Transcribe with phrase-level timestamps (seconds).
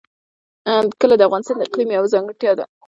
[0.99, 2.65] کلي د افغانستان د اقلیم یوه ځانګړتیا ده.